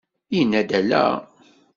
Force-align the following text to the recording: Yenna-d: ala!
Yenna-d: 0.35 0.69
ala! 0.79 1.03